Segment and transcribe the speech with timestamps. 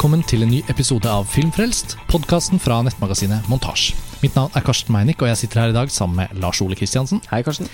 [0.00, 3.90] Velkommen til en ny episode av Filmfrelst, podkasten fra nettmagasinet Montasj.
[4.22, 6.78] Mitt navn er Karsten Meinick, og jeg sitter her i dag sammen med Lars Ole
[6.78, 7.20] Kristiansen.
[7.28, 7.68] Hei, Karsten.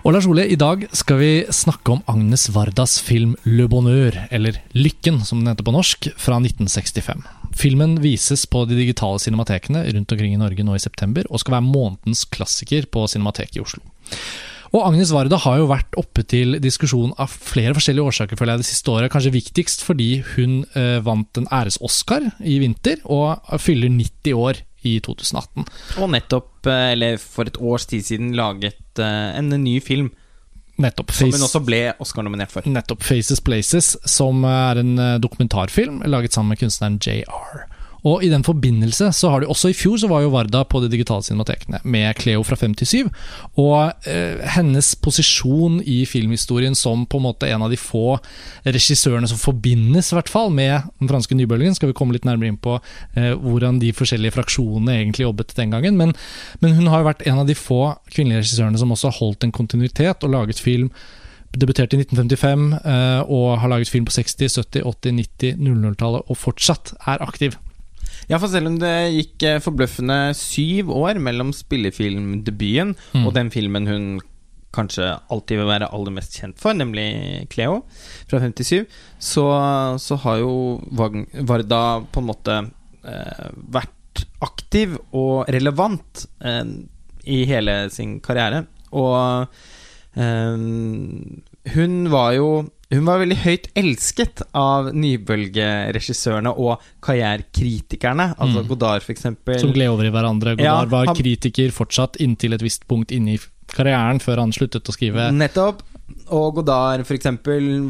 [0.00, 4.62] Og Lars Ole, i dag skal vi snakke om Agnes Vardas film Le Bonheur, eller
[4.72, 7.20] Lykken som den heter på norsk, fra 1965.
[7.60, 11.58] Filmen vises på de digitale cinematekene rundt omkring i Norge nå i september, og skal
[11.58, 13.84] være månedens klassiker på Cinemateket i Oslo.
[14.72, 18.62] Og Agnes Varda har jo vært oppe til diskusjon av flere forskjellige årsaker føler jeg
[18.62, 19.12] det siste året.
[19.12, 24.96] Kanskje viktigst fordi hun eh, vant en æres-Oscar i vinter, og fyller 90 år i
[25.04, 25.68] 2018.
[26.00, 30.08] Og nettopp, eh, eller for et års tid siden, laget eh, en ny film.
[30.80, 31.12] Nettopp.
[31.12, 32.64] Som hun også ble Oscar-nominert for.
[32.66, 33.04] Nettopp.
[33.04, 37.66] 'Faces Places', som er en eh, dokumentarfilm laget sammen med kunstneren JR.
[38.08, 40.80] Og i den forbindelse så har de også i fjor så var jo Varda på
[40.82, 43.10] de digitale cinematekene med Cleo fra 5 til 7.
[43.62, 48.18] Og eh, hennes posisjon i filmhistorien som på en måte en av de få
[48.66, 52.50] regissørene som forbindes i hvert fall med den franske nybølgen, skal vi komme litt nærmere
[52.50, 55.98] inn på eh, hvordan de forskjellige fraksjonene egentlig jobbet den gangen.
[56.00, 56.16] Men,
[56.60, 59.46] men hun har jo vært en av de få kvinnelige regissørene som også har holdt
[59.46, 60.90] en kontinuitet og laget film
[61.52, 66.38] debuterte i 1955 eh, og har laget film på 60-, 70-, 80-, 90-, 00-tallet og
[66.40, 67.58] fortsatt er aktiv.
[68.30, 73.24] Ja, for selv om det gikk eh, forbløffende syv år mellom spillefilmdebuten mm.
[73.24, 74.06] og den filmen hun
[74.72, 77.82] kanskje alltid vil være aller mest kjent for, nemlig Cleo
[78.30, 78.86] fra 57,
[79.20, 79.46] så,
[80.00, 80.54] så har jo
[80.96, 82.58] Varda på en måte
[83.04, 86.64] eh, vært aktiv og relevant eh,
[87.28, 88.64] i hele sin karriere.
[88.96, 89.46] Og
[90.16, 90.56] eh,
[91.76, 92.48] hun var jo
[92.92, 98.32] hun var veldig høyt elsket av nybølgeregissørene og karrierekritikerne.
[98.36, 98.68] Altså mm.
[98.68, 99.24] Godard, f.eks.
[99.62, 100.56] Som gled over i hverandre.
[100.58, 103.40] Godard ja, var han, kritiker fortsatt inntil et visst punkt inne i
[103.72, 105.30] karrieren, før han sluttet å skrive.
[105.32, 105.80] Nettopp.
[106.36, 107.30] Og Godard f.eks.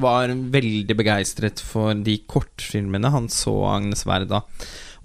[0.03, 4.45] var veldig begeistret for de kortfilmene han så Agnes Verda.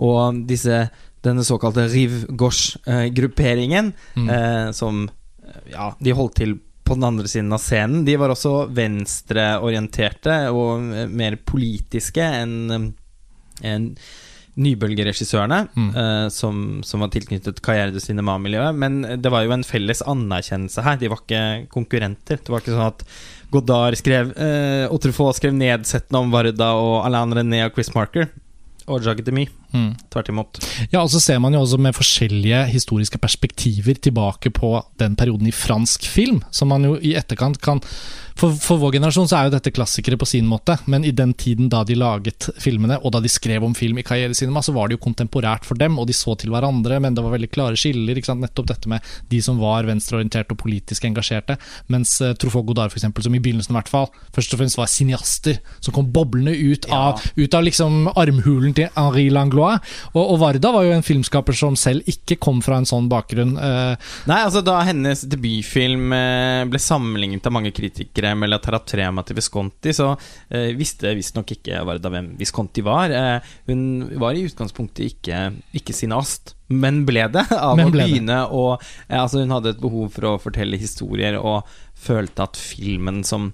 [0.06, 0.84] Og disse,
[1.26, 4.30] denne såkalte Rive Gauche-grupperingen, mm.
[4.30, 5.08] eh, som
[5.72, 8.06] ja, de holdt til på den andre siden av scenen.
[8.08, 12.94] De var også venstreorienterte og mer politiske enn
[13.66, 13.92] en
[14.58, 15.90] nybølgeregissørene, mm.
[15.94, 18.74] uh, som, som, var tilknyttet Carriere du Cinema-miljøet.
[18.78, 20.98] Men det var jo en felles anerkjennelse her.
[21.02, 21.44] De var ikke
[21.74, 22.42] konkurrenter.
[22.42, 23.06] Det var ikke sånn at
[23.54, 28.32] Godard skrev uh, Otrefaux skrev nedsettende om Varda og Alain René og Chris Marker
[28.88, 29.46] og Jagdemy.
[29.46, 29.67] Demy.
[29.74, 29.90] Mm.
[30.14, 30.62] Tvert imot.
[30.92, 35.50] Ja, og så ser man jo også med forskjellige historiske perspektiver tilbake på den perioden
[35.50, 37.84] i fransk film, som man jo i etterkant kan
[38.38, 41.34] for, for, vår generasjon så er jo dette klassikere på sin måte, men i den
[41.38, 44.90] tiden da de laget filmene, og da de skrev om film i karrierecinema, så var
[44.90, 47.80] det jo kontemporært for dem, og de så til hverandre, men det var veldig klare
[47.80, 48.22] skiller.
[48.38, 51.56] Nettopp dette med de som var venstreorienterte og politisk engasjerte,
[51.90, 54.78] mens uh, Truffaut Godard, for eksempel, som i begynnelsen i hvert fall, først og fremst
[54.78, 57.34] var cineaster, som kom boblende ut av, ja.
[57.42, 59.57] ut av liksom armhulen til Henri Langlois.
[59.58, 63.56] Og, og, Varda var jo en filmskaper som selv ikke kom fra en sånn bakgrunn.
[63.58, 63.96] Uh,
[64.30, 69.38] Nei, altså da hennes debutfilm uh, ble sammenlignet av mange kritikere med La Taratrema til
[69.38, 70.12] Visconti, så
[70.50, 73.14] eh, visste visstnok ikke Varda hvem Visconti var.
[73.14, 73.82] Eh, hun
[74.20, 75.42] var i utgangspunktet ikke,
[75.78, 79.84] ikke sinast, men ble det av men å begynne å eh, Altså, hun hadde et
[79.84, 83.52] behov for å fortelle historier, og følte at filmen som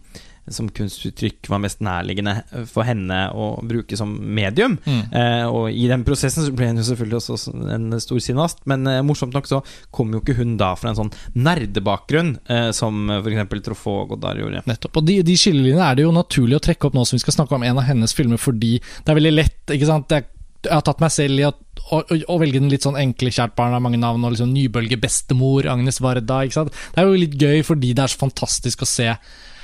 [0.51, 2.35] som kunstuttrykk var mest nærliggende
[2.67, 4.75] for henne å bruke som medium.
[4.83, 5.01] Mm.
[5.15, 8.83] Eh, og i den prosessen så ble hun jo selvfølgelig også en stor cineast, men
[8.89, 9.61] eh, morsomt nok så
[9.95, 13.57] kom jo ikke hun da fra en sånn nerdebakgrunn eh, som f.eks.
[13.63, 14.65] Truffaut Godard gjorde.
[14.67, 14.99] Nettopp.
[14.99, 17.39] Og de, de skillelinjene er det jo naturlig å trekke opp nå som vi skal
[17.39, 20.11] snakke om en av hennes filmer, fordi det er veldig lett, ikke sant.
[20.11, 20.25] Er
[20.63, 21.51] jeg har tatt meg selv i å,
[21.99, 25.67] å, velge den litt sånn enkle kjært barn av mange navn, og liksom nybølge bestemor,
[25.71, 26.43] Agnes Varda.
[26.45, 26.77] ikke sant?
[26.93, 29.09] Det er jo litt gøy fordi det er så fantastisk å se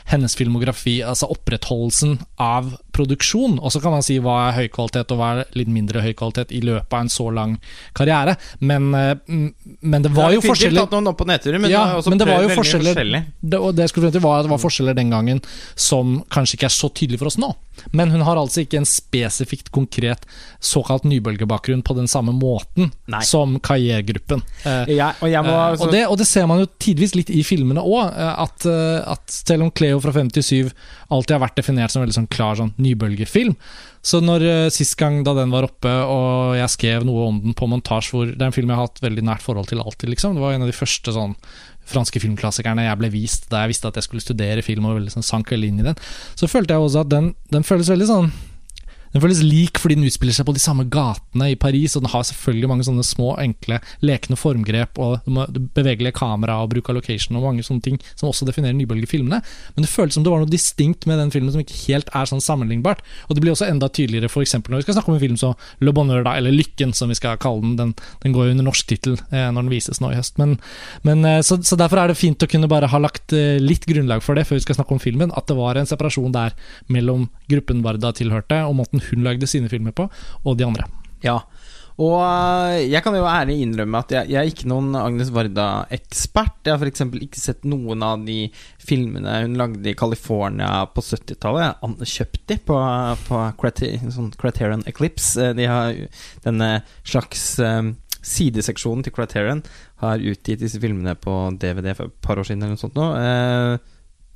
[0.10, 3.58] hennes filmografi, altså opprettholdelsen av produksjon.
[3.60, 6.12] Og så kan man si hva er høy kvalitet og hva er litt mindre høy
[6.18, 7.56] kvalitet i løpet av en så lang
[7.98, 8.36] karriere.
[8.60, 12.28] Men, men det var jo forskjeller tatt noen opp på nedturer, men, ja, men det
[12.30, 14.98] var jo forskjeller det, og det jeg skulle frem til var at det var forskjeller
[14.98, 15.42] den gangen
[15.80, 17.52] som kanskje ikke er så tydelig for oss nå.
[17.96, 20.26] Men hun har altså ikke en spesifikt konkret
[20.60, 23.22] såkalt nybølgebakgrunn på den samme måten Nei.
[23.26, 24.44] som Kajer-gruppen.
[24.68, 25.88] Eh, ja, og, eh, altså...
[25.88, 28.68] og, det, og, det, ser man jo tidvis litt i filmene òg, eh, at,
[29.16, 30.74] at, selv om Cleo fra 57
[31.10, 33.56] alltid har vært definert som veldig sånn klar sånn nybølgefilm,
[34.02, 37.68] så når sist gang da den var oppe, og jeg skrev noe om den på
[37.68, 40.38] montasje, hvor det er en film jeg har hatt veldig nært forhold til alltid, liksom.
[40.38, 41.36] Det var en av de første sånn
[41.90, 45.16] franske filmklassikerne jeg ble vist da jeg visste at jeg skulle studere film, og veldig
[45.18, 46.00] sånn sank inn i den,
[46.40, 48.32] så følte jeg også at den, den føles veldig sånn
[49.14, 52.14] den føles lik fordi den utspiller seg på de samme gatene i Paris, og den
[52.14, 55.26] har selvfølgelig mange sånne små, enkle, lekne formgrep og
[55.78, 59.42] bevegelige kamera og bruk av location og mange sånne ting som også definerer nybølgefilmene.
[59.76, 62.30] Men det føles som det var noe distinkt med den filmen som ikke helt er
[62.30, 63.02] sånn sammenlignbart.
[63.28, 64.58] Og det blir også enda tydeligere f.eks.
[64.60, 67.18] når vi skal snakke om en film som Le Bonheur, da, eller Lykken, som vi
[67.18, 67.76] skal kalle den.
[67.80, 70.38] Den, den går jo under norsk tittel eh, når den vises nå i høst.
[70.42, 70.58] Men,
[71.08, 73.88] men eh, så, så, derfor er det fint å kunne bare ha lagt eh, litt
[73.90, 75.34] grunnlag for det før vi skal snakke om filmen.
[75.40, 76.56] At det var en separasjon der
[76.92, 80.10] mellom gruppen Varda tilhørte, og måten hun lagde sine filmer på,
[80.44, 80.88] og de andre.
[81.26, 81.42] Ja,
[82.00, 86.62] og eh, jeg kan jo ærlig innrømme at jeg, jeg er ikke noen Agnes Varda-ekspert.
[86.64, 87.04] Jeg har f.eks.
[87.26, 88.46] ikke sett noen av de
[88.80, 91.84] filmene hun lagde i California på 70-tallet.
[91.84, 92.78] Jeg kjøpte kjøpt de på,
[93.28, 93.42] på
[94.16, 95.50] sånn Criterion Eclipse.
[95.50, 96.00] Eh, de har
[96.48, 96.72] denne
[97.04, 99.66] slags um, sideseksjonen til Criterion
[100.00, 103.12] har utgitt disse filmene på DVD for et par år siden eller noe sånt nå.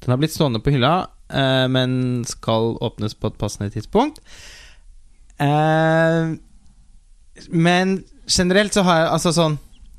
[0.04, 4.20] Den har blitt stående på hylla, men skal åpnes på et passende tidspunkt.
[5.42, 6.38] Uh,
[7.50, 9.56] men generelt så har jeg altså sånn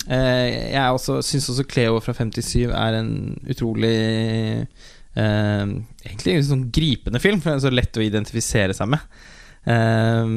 [0.06, 3.12] eh, Jeg også syns også Cleo fra 57 er en
[3.50, 3.94] utrolig
[5.18, 5.64] eh,
[6.04, 9.02] Egentlig en sånn gripende film, for den er så lett å identifisere seg med.
[9.64, 10.28] Uh,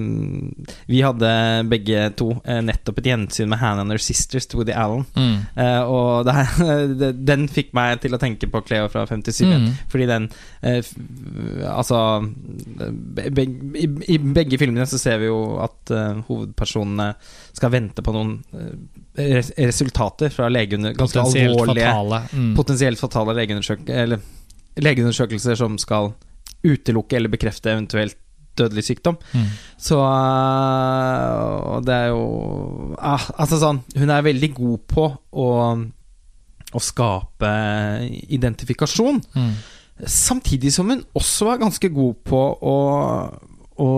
[0.88, 1.30] vi hadde
[1.68, 5.04] begge to uh, nettopp et gjensyn med Hannah and Her Sisters til Woody Allen.
[5.18, 5.38] Mm.
[5.58, 6.30] Uh, og
[7.02, 9.44] det, den fikk meg til å tenke på Cleo fra 57.
[9.48, 9.70] Mm.
[9.92, 10.30] Fordi den
[11.68, 15.92] Altså be, i, i, begge filmene så ser vi jo at
[16.28, 17.08] hovedpersonene
[17.56, 18.34] skal vente på noen
[19.18, 22.22] res resultater fra legeunder, ganske alvorlige fatale.
[22.34, 22.52] Mm.
[22.58, 23.38] Potensielt fatale
[24.78, 26.12] legeundersøkelser som skal
[26.68, 28.18] utelukke eller bekrefte eventuelt
[28.58, 29.18] dødelig sykdom.
[29.34, 29.48] Mm.
[29.88, 31.46] Så eh,
[31.78, 32.24] Og det er jo
[32.98, 35.50] ah, Altså sånn Hun er veldig god på å,
[36.74, 37.52] å skape
[38.28, 39.22] identifikasjon.
[39.38, 39.52] Mm.
[40.06, 42.78] Samtidig som hun også er ganske god på å,
[43.82, 43.92] å,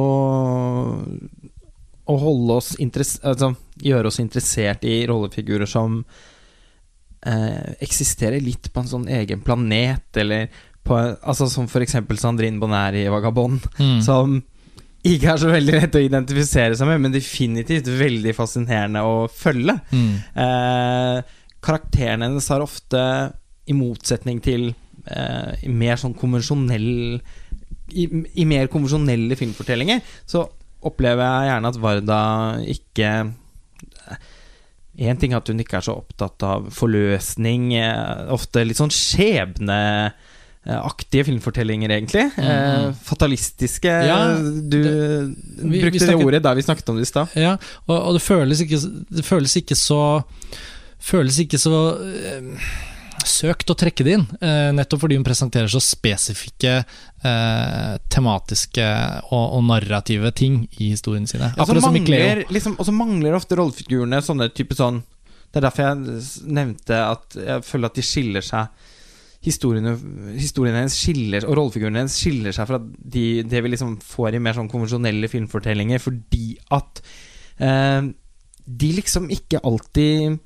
[2.07, 3.51] å holde oss altså,
[3.83, 5.99] gjøre oss interessert i rollefigurer som
[7.25, 10.47] eh, eksisterer litt på en sånn egen planet, eller
[10.85, 11.97] på, altså Som f.eks.
[12.21, 13.99] Sandrine Bonner i Vagabond, mm.
[14.05, 14.39] som
[15.07, 19.77] ikke er så veldig lett å identifisere seg med, men definitivt veldig fascinerende å følge.
[19.95, 20.15] Mm.
[20.43, 23.03] Eh, karakteren hennes har ofte,
[23.69, 24.71] i motsetning til
[25.05, 27.19] eh, mer sånn konvensjonell
[27.89, 30.41] i, i, mer konvensjonelle filmfortellinger, så
[30.89, 32.23] opplever jeg gjerne at Varda
[32.71, 33.11] ikke
[34.99, 38.91] Én ting er at hun ikke er så opptatt av forløsning, eh, ofte litt sånn
[38.91, 39.77] skjebne
[40.09, 40.28] Eh,
[40.67, 42.25] aktige filmfortellinger, egentlig.
[42.35, 42.43] Mm.
[42.43, 44.91] Eh, fatalistiske ja, Du det,
[45.63, 47.33] vi, brukte vi snakket, det ordet da vi snakket om det i stad.
[47.39, 47.55] Ja,
[47.87, 50.01] og, og, det føles ikke Det føles ikke så
[50.99, 52.71] Føles ikke så eh,
[53.23, 58.87] søkt å trekke det inn, eh, nettopp fordi hun presenterer så spesifikke eh, tematiske
[59.29, 61.53] og, og, narrative ting i historiene sine.
[62.07, 62.49] Cleo.
[62.51, 65.01] Liksom, og så mangler ofte rollefigurene sånne type sånn
[65.49, 68.89] Det er derfor jeg nevnte at jeg føler at de skiller seg
[69.45, 69.93] historiene,
[70.35, 74.41] historiene hennes skiller Og rollefigurene hennes skiller seg fra de, det vi liksom får i
[74.43, 77.01] mer sånn konvensjonelle filmfortellinger, fordi at
[77.63, 78.09] eh,
[78.69, 80.39] de liksom ikke alltid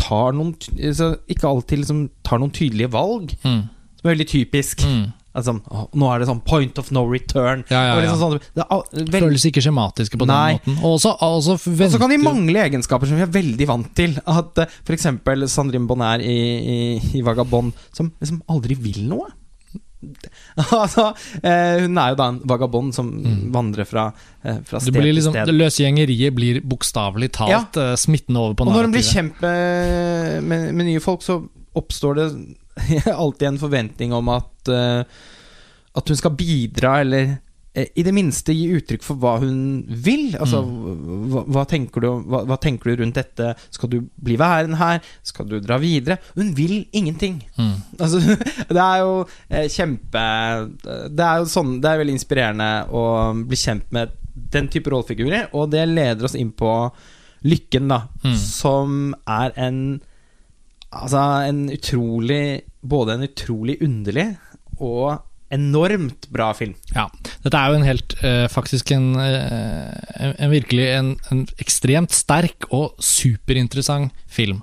[0.00, 3.62] tar noen altså, Ikke alltid liksom tar noen tydelige valg, mm.
[3.98, 4.86] som er veldig typisk.
[4.86, 5.04] Mm.
[5.32, 5.54] Altså,
[5.96, 7.62] nå er det sånn point of no return.
[7.72, 8.00] Ja, ja, ja.
[8.04, 10.58] Liksom sånn, det er Føles ikke skjematiske på Nei.
[10.60, 10.82] den måten.
[10.84, 14.18] Og så kan de mangle egenskaper som vi er veldig vant til.
[14.28, 15.08] At uh, eh, F.eks.
[15.52, 16.80] Sandrine Bonner i, i,
[17.16, 19.30] i, Vagabond, som liksom aldri vil noe.
[20.82, 23.42] altså, uh, hun er jo da en vagabond som mm.
[23.54, 25.48] vandrer fra, uh, fra sted til liksom, sted.
[25.48, 27.92] Det løse gjengeriet blir bokstavelig talt ja.
[27.96, 28.76] smittende over på narrativet.
[28.76, 31.40] Og når hun blir kjent med, med, med nye folk, så
[31.78, 32.26] oppstår det
[33.12, 35.02] alltid en forventning om at uh,
[35.92, 37.34] At hun skal bidra, eller
[37.76, 40.32] uh, i det minste gi uttrykk for hva hun vil.
[40.40, 41.26] Altså, mm.
[41.32, 43.52] hva, hva, tenker du, hva, hva, tenker du, rundt dette?
[43.74, 45.02] Skal du bli værende her?
[45.26, 46.18] Skal du dra videre?
[46.38, 47.42] Hun vil ingenting.
[47.58, 47.76] Mm.
[48.02, 48.18] Altså,
[48.72, 50.22] det er jo uh, kjempe
[50.82, 53.02] Det er jo sånn Det er veldig inspirerende å
[53.46, 54.16] bli kjent med
[54.52, 56.70] den type rollefigurer, og det leder oss inn på
[57.42, 58.36] Lykken, da, mm.
[58.38, 59.78] som er en
[60.92, 64.32] Altså en utrolig Både en utrolig underlig
[64.82, 65.20] og
[65.52, 66.72] enormt bra film.
[66.94, 67.04] Ja.
[67.44, 72.66] Dette er jo en helt uh, Faktisk en, uh, en virkelig en, en, ekstremt sterk
[72.72, 74.62] og superinteressant film.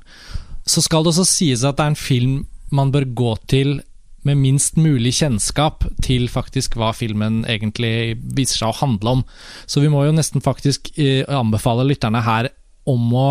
[0.68, 2.34] Så skal det også sies at det er en film
[2.76, 3.80] man bør gå til
[4.28, 9.24] med minst mulig kjennskap til faktisk hva filmen egentlig viser seg å handle om.
[9.70, 12.52] Så vi må jo nesten faktisk uh, anbefale lytterne her
[12.90, 13.30] om å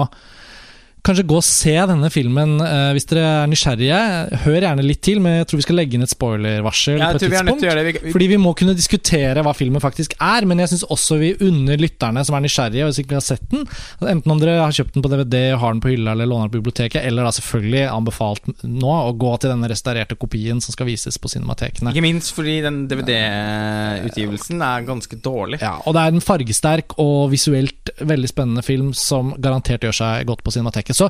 [1.07, 4.01] kanskje gå og se denne filmen eh, hvis dere er nysgjerrige.
[4.45, 7.21] Hør gjerne litt til, men jeg tror vi skal legge inn et spoilervarsel Jeg på
[7.21, 7.85] et tror vi det.
[7.89, 11.33] Vi, Fordi vi må kunne diskutere hva filmen faktisk er, men jeg syns også vi
[11.45, 13.65] unner lytterne som er nysgjerrige, hvis ikke vi har sett den,
[14.03, 16.55] enten om dere har kjøpt den på DVD, har den på hylla eller låner den
[16.55, 20.89] på biblioteket, eller da selvfølgelig anbefalt nå å gå til denne restaurerte kopien som skal
[20.91, 21.95] vises på cinematekene.
[21.95, 25.63] ikke minst fordi den DVD-utgivelsen er ganske dårlig.
[25.63, 30.29] Ja, og det er en fargesterk og visuelt veldig spennende film som garantert gjør seg
[30.29, 30.55] godt på
[30.89, 30.97] Cinemateket.
[30.97, 31.09] Så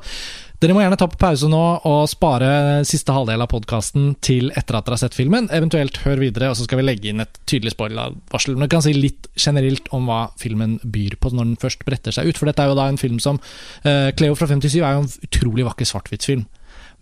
[0.58, 4.75] dere må gjerne ta på pause nå og spare siste halvdel av podkasten til etter
[4.75, 5.47] at dere har sett filmen.
[5.54, 8.56] Eventuelt hør videre, og så skal vi legge inn et tydelig spoilervarsel.
[8.56, 12.14] Men du kan si litt generelt om hva filmen byr på når den først bretter
[12.14, 12.40] seg ut.
[12.40, 15.12] For dette er jo da en film som uh, Cleo fra 57 er jo en
[15.28, 16.47] utrolig vakker svart-hvitt-film.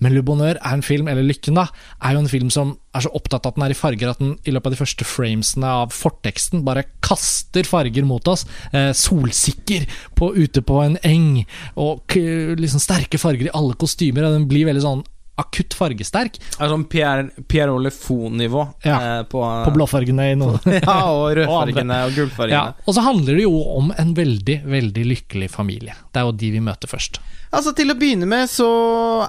[0.03, 1.67] Men Le Bonheur er en film, eller Lykken, da,
[2.05, 4.21] er jo en film som er så opptatt av at den er i farger at
[4.21, 8.45] den i løpet av de første framesene av forteksten bare kaster farger mot oss.
[8.73, 9.89] Eh, solsikker
[10.19, 11.45] på, ute på en eng,
[11.81, 12.17] og
[12.61, 14.29] liksom sterke farger i alle kostymer.
[14.29, 15.05] Og den blir veldig sånn
[15.37, 16.39] akutt fargesterk.
[16.41, 20.61] Det er sånn Pierre, Pierre Olefon-nivå Ja, eh, på, På blåfargene i noe.
[20.79, 22.75] ja, og Og rødfargene og Ja, gullfargene.
[22.87, 25.97] og så handler det jo om en veldig, veldig lykkelig familie.
[26.13, 27.21] Det er jo de vi møter først.
[27.53, 28.67] Altså Til å begynne med så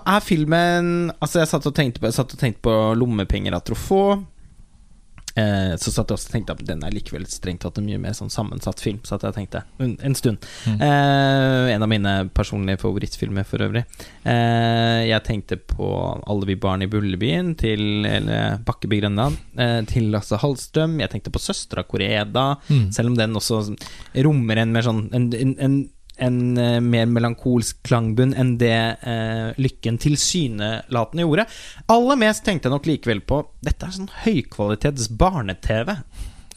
[0.02, 3.64] er filmen Altså Jeg satt og tenkte på, jeg satt og tenkte på lommepenger av.
[5.38, 8.01] Eh, så satt jeg også og tenkte at den er likevel strengt tatt en mye
[8.01, 9.00] mer sånn sammensatt film.
[9.06, 10.44] Så at jeg tenkte en, en stund.
[10.65, 10.79] Mm.
[10.88, 13.84] Eh, en av mine personlige favorittfilmer for øvrig.
[14.24, 19.38] Eh, jeg tenkte på 'Alle vi barn i Bullebyen' til eller Bakkeby Grønland.
[19.58, 21.00] Eh, til Lasse Hallstrøm.
[21.00, 22.58] Jeg tenkte på 'Søstera Koreda'.
[22.70, 22.91] Mm.
[22.91, 23.75] Selv om den også
[24.15, 25.75] rommer en mer sånn En, en, en,
[26.19, 31.45] en eh, mer melankolsk klangbunn enn det eh, Lykken tilsynelatende gjorde.
[31.93, 35.95] Aller mest tenkte jeg nok likevel på Dette er sånn høykvalitets barne-TV.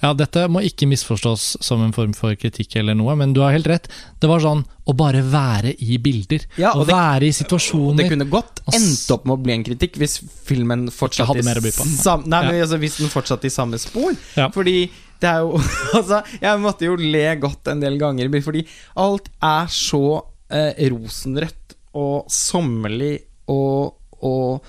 [0.00, 3.52] Ja, dette må ikke misforstås som en form for kritikk eller noe, men du har
[3.52, 3.88] helt rett.
[4.22, 6.46] Det var sånn å bare være i bilder.
[6.56, 7.98] Ja, å det- være i situasjoner.
[8.00, 10.16] det kunne godt endt opp med å bli en kritikk hvis
[10.48, 12.64] filmen fortsatte, i sam- Nei, Ja.
[12.64, 13.10] altså, hvis den
[13.44, 14.16] i samme spor.
[14.36, 14.48] Ja.
[14.48, 14.90] Fordi
[15.20, 15.58] det er jo
[15.98, 18.64] Altså, jeg måtte jo le godt en del ganger, fordi
[19.00, 20.02] alt er så
[20.50, 23.16] eh, rosenrødt og sommerlig
[23.50, 24.64] og, og,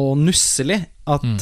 [0.00, 1.38] og nusselig at Mm.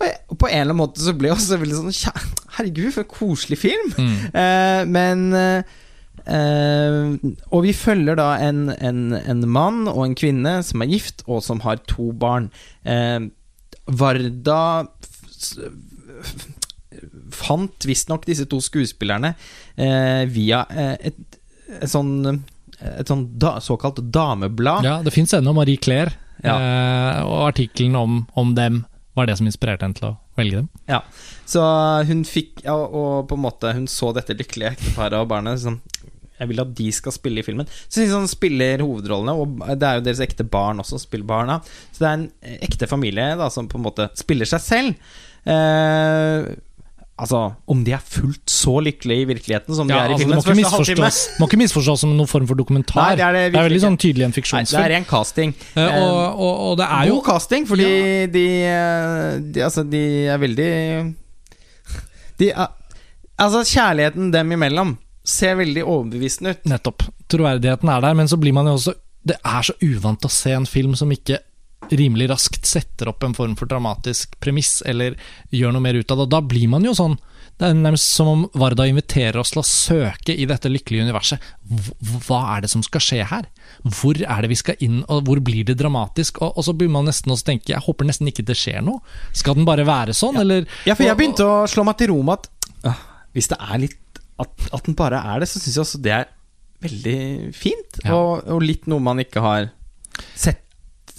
[0.00, 2.24] og jeg, på en eller annen måte så ble jeg også veldig sånn
[2.56, 3.92] Herregud, for en koselig film!
[3.96, 4.16] Mm.
[4.40, 5.62] Eh, men eh,
[6.24, 7.14] eh,
[7.52, 11.40] Og vi følger da en, en, en mann og en kvinne som er gift, og
[11.46, 12.50] som har to barn.
[12.84, 13.28] Eh,
[14.00, 14.62] Varda
[17.34, 19.34] fant visstnok disse to skuespillerne
[19.76, 21.38] eh, via et, et,
[21.80, 22.42] et sånn
[22.80, 24.86] et sånn da, såkalt dameblad.
[24.86, 26.54] Ja, det fins ennå Marie Claire, Ja.
[26.56, 28.86] eh, og artikkelen om, om dem
[29.18, 30.68] var det som inspirerte henne til å velge dem.
[30.88, 31.02] Ja,
[31.44, 31.60] så
[32.08, 35.80] hun fikk ja, Og på en måte hun så dette lykkelige ekteparet og barnet sånn,
[36.40, 37.68] Jeg vil at de skal spille i filmen.
[37.90, 41.58] Så de sånn spiller hovedrollene, og det er jo deres ekte barn også spiller barna.
[41.92, 45.12] Så det er en ekte familie da som på en måte spiller seg selv.
[45.44, 46.48] Eh,
[47.20, 50.26] altså, om de er fullt så lykkelige i virkeligheten som de Ja, er i altså,
[50.26, 51.10] filmens første halvtime
[51.40, 53.00] må ikke misforstås som noen form for dokumentar.
[53.02, 55.54] Nei, det er det virkelig veldig sånn tydelig en Nei, det er ren casting.
[55.74, 57.90] Eh, Eh, og, og, og det er jo God casting, fordi
[58.32, 60.70] de, eh, de Altså, de er veldig
[62.40, 62.68] De er
[63.40, 66.66] Altså, kjærligheten dem imellom ser veldig overbevisende ut.
[66.68, 67.06] Nettopp.
[67.30, 70.52] Troverdigheten er der, men så blir man jo også Det er så uvant å se
[70.56, 71.38] en film som ikke
[71.96, 75.16] rimelig raskt setter opp en form for dramatisk premiss, eller
[75.54, 76.28] gjør noe mer ut av det.
[76.28, 77.18] Og da blir man jo sånn
[77.60, 81.42] Det er nærmest som om Varda inviterer oss til å søke i dette lykkelige universet.
[82.24, 83.50] Hva er det som skal skje her?
[83.84, 86.40] Hvor er det vi skal inn, og hvor blir det dramatisk?
[86.40, 89.04] Og, og så begynner man nesten å tenke Jeg håper nesten ikke det skjer noe.
[89.36, 92.22] Skal den bare være sånn, eller Ja, for jeg begynte å slå meg til ro
[92.24, 92.96] med at
[93.36, 96.12] hvis det er litt At, at den bare er det, så syns jeg også det
[96.16, 96.30] er
[96.80, 98.00] veldig fint.
[98.06, 98.16] Ja.
[98.16, 99.68] Og, og litt noe man ikke har
[100.32, 100.64] sett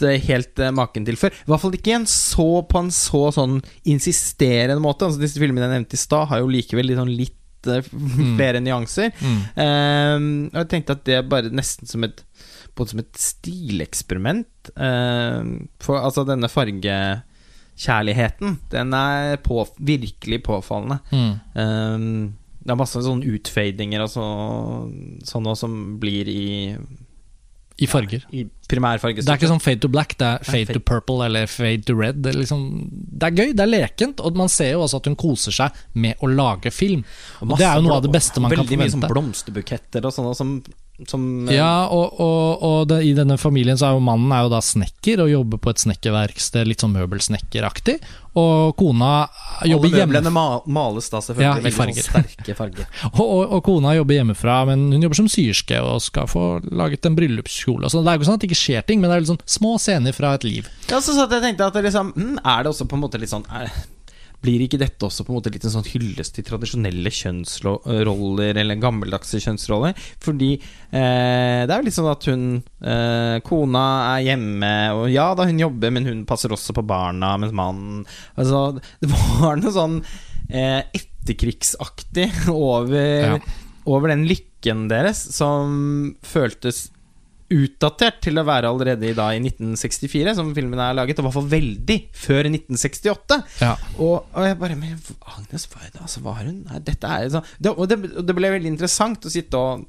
[0.08, 1.31] eh, helt eh, maken til før.
[1.34, 3.55] I hvert fall ikke en så, på en så sånn
[3.89, 5.05] insisterende måte.
[5.08, 7.84] Altså Disse filmene jeg nevnte i stad, har jo likevel litt, sånn litt eh,
[8.39, 9.10] flere nyanser.
[9.22, 9.41] Mm.
[9.65, 12.17] Ehm, og jeg tenkte at det er bare nesten som et
[12.72, 14.53] Både som et stileksperiment.
[14.79, 21.03] Ehm, for altså, denne fargekjærligheten, den er på, virkelig påfallende.
[21.12, 21.36] Mm.
[21.60, 24.25] Ehm, det er masse sånne utfadinger og så,
[25.25, 26.77] sånn som blir i,
[27.81, 28.25] I farger.
[28.31, 29.25] i primærfargestoffet.
[29.25, 31.83] Det er ikke sånn fade to black, det er Nei, fade to purple eller fade
[31.88, 32.21] to red.
[32.23, 32.61] Det er, liksom,
[32.91, 35.81] det er gøy, det er lekent, og man ser jo også at hun koser seg
[35.93, 37.03] med å lage film.
[37.41, 38.77] Og det er jo noe av det beste man kan forvente.
[38.77, 40.53] Veldig mye sånn blomsterbuketter og sånne som
[41.10, 44.46] som eh, Ja, og, og, og det, i denne familien så er jo mannen er
[44.46, 47.98] jo da snekker og jobber på et snekkerverksted, litt sånn møbelsnekkeraktig.
[48.39, 49.27] Og kona
[49.67, 52.05] jobber Alle hjemme, møblene ma males da selvfølgelig Ja, i farger.
[52.08, 52.88] sterke farger.
[53.12, 57.10] og, og, og kona jobber hjemmefra, men hun jobber som syerske og skal få laget
[57.10, 57.86] en bryllupskjole.
[57.88, 58.05] og sånn.
[58.08, 59.43] det er jo ikke sånn at det ikke skjer ting, men det er litt sånn
[59.60, 60.70] små scener fra et liv.
[60.88, 63.20] Ja, så så jeg tenkte at det liksom, hm, Er det også på en måte
[63.20, 63.67] litt sånn er,
[64.41, 68.79] Blir ikke dette også på en måte litt en sånn hyllest til tradisjonelle kjønnsroller, eller
[68.81, 69.93] gammeldagse kjønnsroller?
[70.24, 72.45] Fordi eh, det er jo litt sånn at hun
[72.81, 73.83] eh, Kona
[74.15, 78.01] er hjemme, og ja da, hun jobber, men hun passer også på barna, mens mannen
[78.33, 78.63] Altså,
[79.03, 80.00] det var noe sånn
[80.50, 83.38] eh, etterkrigsaktig over, Ja.
[83.86, 86.88] over den lykken deres som føltes
[87.51, 91.27] utdatert til å være allerede i, da, i 1964, som filmen er laget, og i
[91.27, 93.38] hvert fall veldig før 1968.
[93.63, 93.74] Ja.
[93.98, 94.96] Og, og jeg bare Men
[95.36, 98.72] Agnes Varda, altså, var hun Nei, dette er sånn det, Og det, det ble veldig
[98.72, 99.84] interessant å sitte og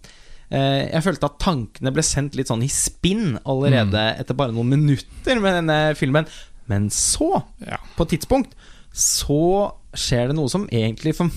[0.51, 4.73] eh, Jeg følte at tankene ble sendt litt sånn i spinn allerede etter bare noen
[4.75, 6.27] minutter med denne filmen.
[6.71, 7.79] Men så, Ja.
[7.97, 8.53] på et tidspunkt,
[8.93, 11.31] så skjer det noe som egentlig for,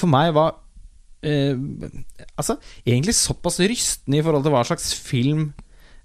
[0.00, 0.54] for meg var
[1.24, 1.54] eh,
[2.36, 5.50] Altså, egentlig såpass rystende i forhold til hva slags film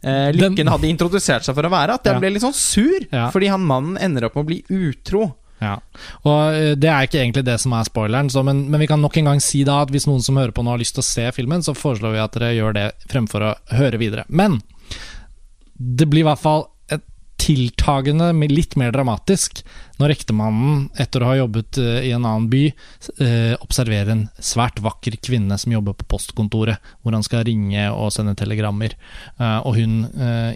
[0.03, 2.19] eh, Den- Lykken hadde introdusert seg for å være, at jeg Ja.
[2.19, 2.99] ble litt sånn sur.
[3.11, 3.29] Ja.
[3.31, 5.35] Fordi han mannen ender opp med å bli utro.
[5.59, 5.79] Ja,
[6.23, 9.01] og eh, Det er ikke egentlig det som er spoileren, så, men, men vi kan
[9.01, 11.01] nok en gang si da at hvis noen som hører på nå har lyst til
[11.01, 14.23] å se filmen, så foreslår vi at dere gjør det fremfor å høre videre.
[14.29, 14.61] Men
[15.79, 16.67] det blir i hvert fall
[17.37, 19.61] tiltagende litt mer dramatisk
[19.97, 22.63] når ektemannen, etter å ha jobbet eh, i en annen by,
[23.23, 28.11] eh, observerer en svært vakker kvinne som jobber på postkontoret, hvor han skal ringe og
[28.13, 28.93] sende telegrammer.
[29.39, 29.95] Eh, og hun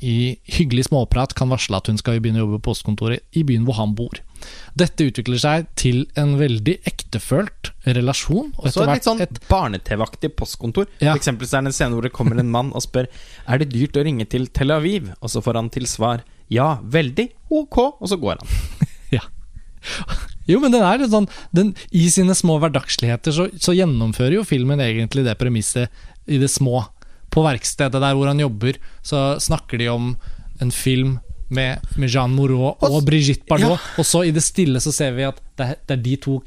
[0.02, 3.66] i hyggelig småprat kan varsle at hun skal begynne å jobbe på postkontoret i byen
[3.66, 4.22] hvor han bor.
[4.78, 8.52] Dette utvikler seg til en veldig ektefølt relasjon.
[8.58, 10.90] Og Så et litt sånn barne-TV-aktig postkontor.
[11.00, 11.12] Ja.
[11.12, 13.10] For eksempel så er det en scene hvor det kommer en mann og spør
[13.46, 16.74] Er det dyrt å ringe til Tel Aviv, og så får han til svar ja,
[16.84, 18.56] veldig, ok, og så går han.
[19.12, 19.26] Ja.
[20.48, 24.80] Jo, men den er sånn den, I sine små hverdagsligheter så, så gjennomfører jo filmen
[24.84, 25.92] egentlig det premisset
[26.32, 26.84] i det små.
[27.34, 30.14] På verkstedet der hvor han jobber, så snakker de om
[30.64, 31.18] en film
[31.52, 33.94] med, med Jean Moreau og, Og- Brigitte Bardot, ja.
[34.00, 36.38] og så i det stille så ser vi at det er, det er de to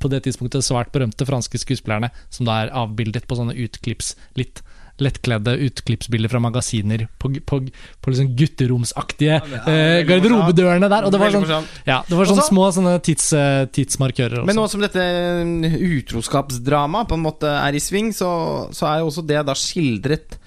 [0.00, 4.62] på det tidspunktet svært berømte franske skuespillerne som da er avbildet på sånne utklips, litt
[5.04, 7.60] lettkledde utklippsbilder fra magasiner på, på,
[8.00, 11.08] på liksom gutteromsaktige er eh, garderobedørene der.
[11.08, 13.72] Og det var sånn, ja, det var sånne små sånne tids, tidsmarkører.
[13.76, 14.46] tidsmarkører.
[14.48, 15.04] Men nå som dette
[15.44, 15.66] mm,
[16.00, 18.30] utroskapsdramaet på en måte er i sving, så,
[18.76, 20.38] så er jo også det da skildret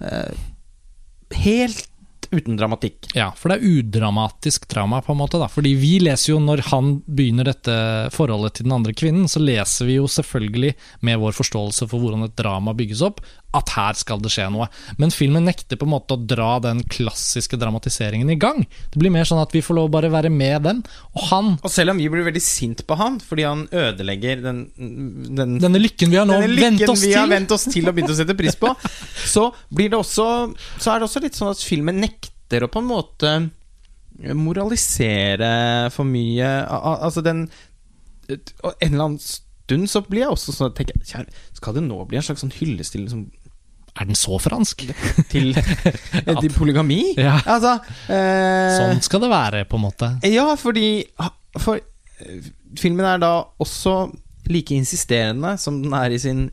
[0.00, 0.32] eh,
[1.44, 1.90] helt
[2.30, 3.06] uten dramatikk.
[3.14, 5.38] Ja, for det er udramatisk drama, på en måte.
[5.38, 7.76] da Fordi vi leser jo, når han begynner dette
[8.14, 10.74] forholdet til den andre kvinnen, så leser vi jo selvfølgelig,
[11.06, 13.22] med vår forståelse for hvordan et drama bygges opp,
[13.56, 14.66] at her skal det skje noe.
[15.00, 18.62] Men filmen nekter på en måte å dra den klassiske dramatiseringen i gang.
[18.92, 20.82] Det blir mer sånn at vi får lov å bare være med den.
[21.16, 24.62] Og han, Og selv om vi blir veldig sint på han fordi han ødelegger den,
[24.76, 27.64] den denne lykken vi har nå Denne vent lykken oss vi har til vent oss
[27.72, 28.72] til og begynt å sette pris på,
[29.34, 30.26] så blir det også
[30.78, 33.32] Så er det også litt sånn at filmen nekter å på en måte
[34.36, 36.46] moralisere for mye.
[36.66, 37.46] Al- al- Altså den
[38.28, 38.38] En
[38.80, 42.54] eller annen stund så blir jeg også sånn Skal det nå bli en slags sånn
[42.54, 43.26] hyllest til, liksom,
[43.96, 44.84] Er den så fransk?
[45.32, 45.54] til,
[46.42, 47.00] til polygami?
[47.16, 47.38] Ja.
[47.46, 47.78] Altså
[48.12, 50.12] eh, Sånn skal det være, på en måte.
[50.28, 51.06] Ja, fordi
[51.60, 53.32] For eh, filmen er da
[53.62, 53.98] også
[54.52, 56.46] like insisterende som den er i sin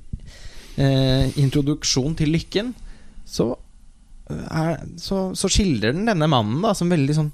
[0.79, 2.73] eh, introduksjon til lykken.
[3.27, 3.51] Så,
[4.31, 7.33] eh, er, så, så skildrer den denne mannen da som veldig sånn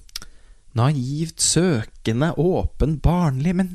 [0.78, 3.72] naivt søkende, åpen, barnlig, men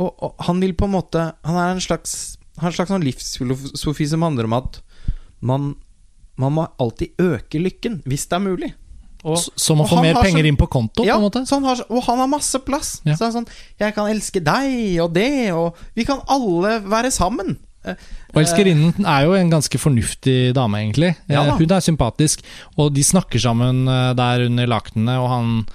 [0.00, 4.06] og, og han vil på en måte Han er en slags en slags sånn livsfilosofi
[4.08, 4.80] som handler om at
[5.40, 5.74] man,
[6.36, 8.74] man må alltid øke lykken, hvis det er mulig.
[9.22, 11.42] Og- Så- Som å få mer penger så- inn på konto, ja, på en måte.
[11.46, 13.00] Så han har, og han har masse plass.
[13.04, 13.14] Ja.
[13.16, 13.46] Så sånn
[13.78, 17.58] Jeg kan elske deg og det, og vi kan alle være sammen.
[17.84, 17.94] Eh,
[18.34, 21.16] Og elskerinnen er jo en ganske fornuftig dame, egentlig.
[21.28, 21.52] Ja da.
[21.52, 22.42] Eh, Hun er sympatisk,
[22.78, 25.66] og de snakker sammen eh, der under lakenene, og han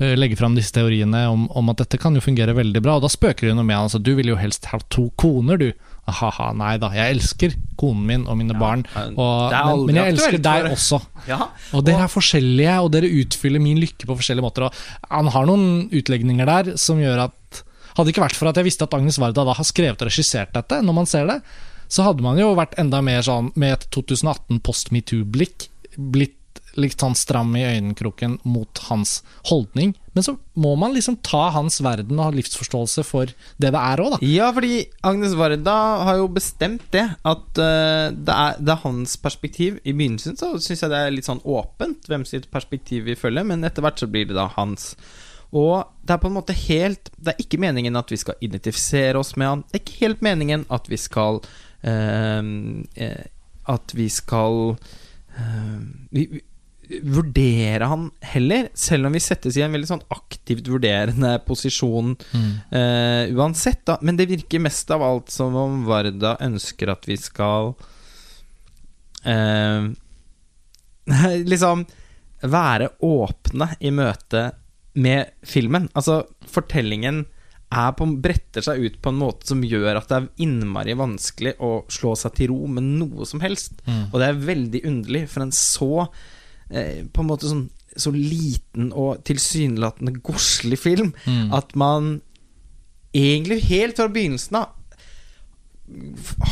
[0.00, 2.96] legger fram disse teoriene om, om at dette kan jo fungere veldig bra.
[2.96, 3.84] Og da spøker hun med han.
[3.86, 5.72] Altså, du vil jo helst ha to koner, du.
[6.04, 6.90] Ha-ha, nei da.
[6.92, 11.00] Jeg elsker konen min og mine barn, men og, men, men jeg elsker deg også.
[11.32, 11.46] ja.
[11.76, 14.66] Og dere er forskjellige, og dere utfyller min lykke på forskjellige måter.
[14.68, 17.62] Og han har noen utlegninger der som gjør at
[17.94, 20.08] Hadde det ikke vært for at jeg visste at Agnes Varda da har skrevet og
[20.08, 21.36] regissert dette, når man ser det,
[21.86, 26.34] så hadde man jo vært enda mer sånn med et 2018 post metoo-blikk blitt
[26.80, 29.94] litt sånn stram i øyenkroken mot hans holdning.
[30.14, 34.02] Men så må man liksom ta hans verden og ha livsforståelse for det det er
[34.02, 34.20] òg, da.
[34.30, 37.04] Ja, fordi Agnes Varda har jo bestemt det.
[37.26, 39.80] At uh, det, er, det er hans perspektiv.
[39.82, 43.46] I begynnelsen så syns jeg det er litt sånn åpent hvem sitt perspektiv vi følger,
[43.48, 44.92] men etter hvert så blir det da hans.
[45.54, 49.20] Og det er på en måte helt Det er ikke meningen at vi skal identifisere
[49.20, 49.62] oss med han.
[49.68, 52.42] Det er ikke helt meningen at vi skal uh,
[53.74, 55.78] At vi skal uh,
[56.10, 56.28] vi,
[57.02, 63.32] vurdere han heller, selv om vi settes i en veldig sånn aktivt vurderende posisjon eh,
[63.34, 63.98] uansett, da.
[64.02, 67.74] Men det virker mest av alt som om Varda ønsker at vi skal
[69.26, 69.92] uh,
[71.52, 71.84] Liksom
[72.44, 74.50] være åpne i møte
[75.00, 75.88] med filmen.
[75.96, 77.24] Altså, fortellingen
[77.98, 81.72] på, bretter seg ut på en måte som gjør at det er innmari vanskelig å
[81.92, 83.80] slå seg til ro med noe som helst.
[83.86, 84.12] Mm.
[84.12, 85.92] Og det er veldig underlig for en så
[86.70, 91.52] eh, På en måte sånn så liten og tilsynelatende godslig film Mm.
[91.54, 92.20] at man
[93.14, 94.72] egentlig helt fra begynnelsen av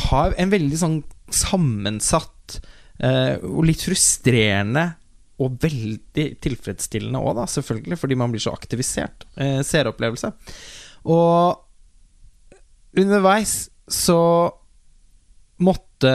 [0.09, 0.99] har en veldig sånn
[1.33, 2.59] sammensatt
[3.01, 4.93] eh, og litt frustrerende
[5.43, 9.25] og veldig tilfredsstillende òg, da, selvfølgelig, fordi man blir så aktivisert.
[9.35, 10.29] Eh, seeropplevelse.
[11.09, 11.57] Og
[12.95, 14.19] underveis så
[15.63, 16.11] måtte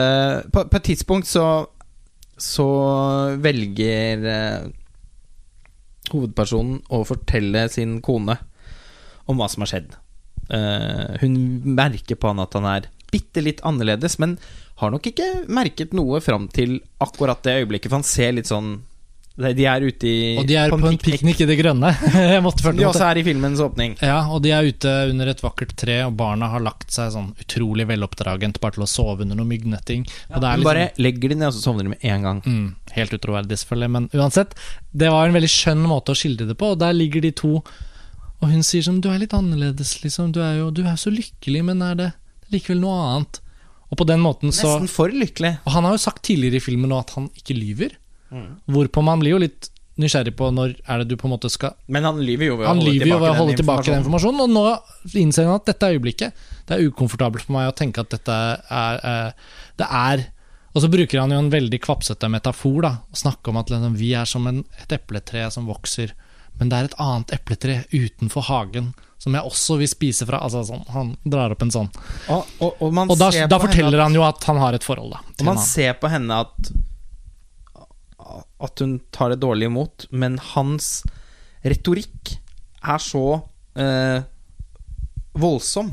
[0.53, 1.43] På, på et tidspunkt så
[2.41, 2.67] så
[3.43, 4.69] velger eh,
[6.13, 8.37] hovedpersonen å fortelle sin kone
[9.29, 9.91] om hva som har skjedd.
[10.49, 11.35] Eh, hun
[11.77, 14.37] merker på han at han er bitte litt annerledes, men
[14.79, 18.77] har nok ikke merket noe fram til akkurat det øyeblikket, for han ser litt sånn
[19.39, 21.93] De er ute i Og de er på en piknik i det grønne.
[22.35, 23.95] Jeg måtte følge De også er i filmens åpning.
[24.03, 27.29] Ja, og de er ute under et vakkert tre, og barna har lagt seg sånn
[27.39, 30.03] utrolig veloppdragent bare til å sove under noe myggnetting.
[30.27, 32.41] Er liksom, bare legger de ned, og så sovner de med en gang.
[32.45, 34.57] mm, Helt utroverdig, selvfølgelig, men uansett.
[34.91, 37.61] Det var en veldig skjønn måte å skildre det på, og der ligger de to,
[38.39, 40.33] og hun sier sånn Du er litt annerledes, liksom.
[40.35, 42.09] Du er jo du er så lykkelig, men er det
[42.51, 43.41] likevel noe annet?
[43.89, 45.55] Og på den måten så Nesten for lykkelig.
[45.65, 47.95] Og han har jo sagt tidligere i filmen nå at han ikke lyver.
[48.31, 48.47] Mm.
[48.69, 51.73] Hvorpå man blir jo litt nysgjerrig på når er det du på en måte skal
[51.91, 54.41] Men han lyver jo ved å holde tilbake ved å den holde tilbake den informasjonen.
[54.45, 56.31] og nå innser han at dette er øyeblikket.
[56.69, 58.31] Det er ukomfortabelt for meg å tenke at dette
[58.69, 59.31] er, eh,
[59.77, 60.27] Det er
[60.75, 62.91] Og så bruker han jo en veldig kvapsete metafor, da.
[63.11, 66.11] Å snakke om at liksom, vi er som en, et epletre som vokser,
[66.59, 70.37] men det er et annet epletre utenfor hagen som jeg også vil spise fra.
[70.39, 71.89] Altså sånn, Han drar opp en sånn.
[72.29, 74.73] Og, og, og man Og da, ser da forteller at- han jo at han har
[74.77, 75.17] et forhold, da.
[75.39, 75.65] Og man henne.
[75.65, 76.71] ser på henne at
[78.59, 81.03] At hun tar det dårlig imot, men hans
[81.63, 82.33] retorikk
[82.83, 83.21] er så
[83.79, 84.21] eh,
[85.39, 85.91] voldsom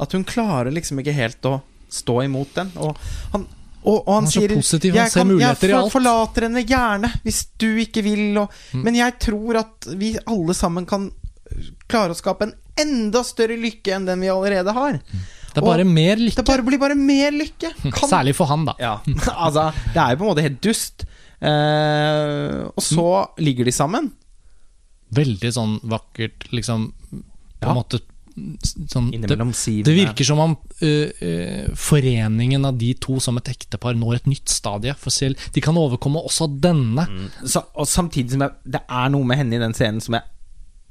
[0.00, 1.58] at hun klarer liksom ikke helt å
[1.92, 2.70] stå imot den.
[2.80, 2.96] Og
[3.34, 3.44] han,
[3.82, 6.46] og, og han, Han er sier positiv, han ser kan, muligheter i alt." Jeg forlater
[6.48, 8.82] henne gjerne hvis du ikke vil, og, Mm.
[8.86, 11.10] men jeg tror at vi alle sammen kan
[11.90, 15.00] klare å skape en enda større lykke enn den vi allerede har.
[15.50, 16.44] Det er bare mer Det lykke.
[16.46, 17.72] bare blir bare mer lykke.
[17.90, 18.74] Kan Særlig for han, da.
[18.78, 18.92] ja,
[19.46, 21.04] altså Det er jo på en måte helt dust.
[21.40, 23.06] Eh, og så
[23.40, 24.10] ligger de sammen.
[25.16, 26.92] Veldig sånn vakkert, liksom
[27.60, 27.70] På Ja.
[27.72, 27.98] en måte
[28.88, 29.36] sånn, det,
[29.84, 34.28] det virker som om uh, uh, foreningen av de to som et ektepar når et
[34.30, 34.94] nytt stadie.
[34.96, 37.04] For selv de kan overkomme også denne.
[37.04, 37.26] Mm.
[37.44, 40.24] så, Og samtidig som jeg, det er noe med henne i den scenen som, jeg,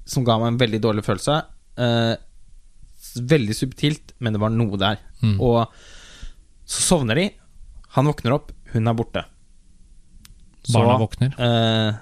[0.05, 1.39] som ga meg en veldig dårlig følelse.
[1.79, 2.15] Uh,
[3.17, 5.01] veldig subtilt, men det var noe der.
[5.23, 5.39] Mm.
[5.41, 5.63] Og
[6.69, 7.29] så sovner de.
[7.97, 9.25] Han våkner opp, hun er borte.
[10.74, 11.36] Barna våkner.
[11.39, 11.93] eh,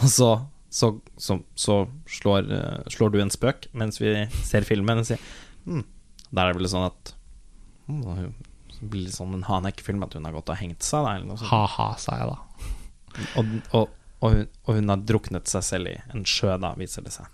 [0.00, 0.30] og så,
[0.72, 1.76] så, så, så
[2.08, 4.14] slår, eh, slår du en spøk mens vi
[4.46, 5.20] ser filmen og sier
[5.66, 5.82] mm.
[6.30, 7.12] Der er det vel sånn at
[7.90, 8.02] mm,
[8.76, 11.40] Det blir litt sånn en Hanek-film at hun har gått og hengt seg, da.
[11.50, 12.38] Ha-ha, sa jeg da.
[13.40, 17.04] Og, og, og, hun, og hun har druknet seg selv i en sjø, da, viser
[17.04, 17.26] det seg.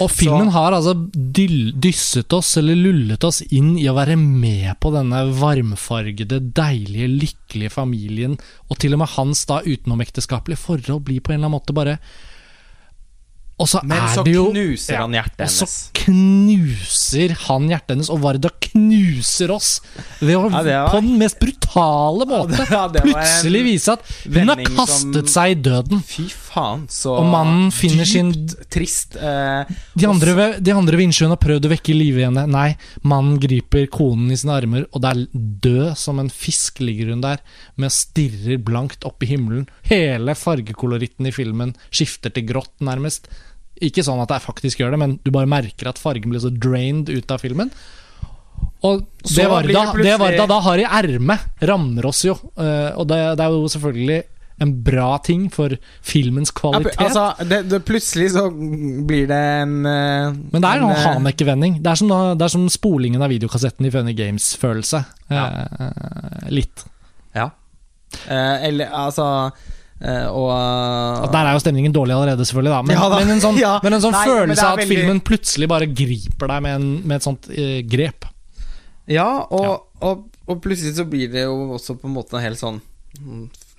[0.00, 4.80] Og filmen Så- har altså dysset oss, eller lullet oss, inn i å være med
[4.80, 8.38] på denne varmfargede, deilige, lykkelige familien,
[8.70, 11.98] og til og med hans da utenomekteskapelige forhold blir på en eller annen måte bare
[13.62, 15.68] Og så Men er så det jo knuser han hjertet Og så
[16.02, 19.68] knuser han hjertet hennes, og Varda knuser oss
[20.20, 23.92] ved å Ja, det var- på den mest brutale måte Ja, det ja, plutselig vise
[23.92, 26.02] at hun har kastet som- seg i døden.
[26.02, 28.32] Fy faen, så Og mannen finner sin
[28.68, 29.16] trist.
[29.16, 29.64] Eh,
[29.96, 32.46] De andre, ved, de andre ved innsjøen har prøvd å vekke livet i henne.
[32.48, 37.10] Nei, mannen griper konen i sine armer, og det er død som en fisk ligger
[37.10, 37.38] hun der,
[37.76, 39.68] med stirrer blankt opp i himmelen.
[39.84, 43.28] Hele fargekoloritten i filmen skifter til grått, nærmest.
[43.82, 46.52] Ikke sånn at jeg faktisk gjør det, men du bare merker at fargen blir så
[46.52, 47.72] drained ut av filmen.
[48.86, 52.34] Og det var Varda, det Varda da har i ermet, rammer oss jo.
[52.58, 54.20] Eh, og det, det er jo selvfølgelig
[54.62, 55.74] en bra ting for
[56.06, 57.00] filmens Ja, kvalitet.
[57.00, 61.06] altså, det, det, plutselig så blir det en eh, Men det er en, noe eh,
[61.06, 61.78] Haneke-vending.
[61.82, 65.02] Det, er som det er som spolingen av videokassetten i Funny Games-følelse.
[65.32, 65.46] Ja.
[65.46, 66.84] Eh, litt.
[67.34, 67.50] Ja.
[68.28, 69.26] Eh, eller altså
[70.02, 72.72] Og Og Der er jo stemningen dårlig allerede, selvfølgelig.
[72.74, 72.82] Da.
[72.82, 73.18] Men, Ja da.
[73.20, 73.78] men en sånn, Ja.
[73.84, 76.88] men en sånn Nei, følelse av at veldig- filmen plutselig bare griper deg med, en,
[77.06, 78.26] med et sånt eh, grep.
[79.06, 79.76] Ja, og, Ja.
[80.02, 82.80] Og, og plutselig så blir det jo også på en måte en helt sånn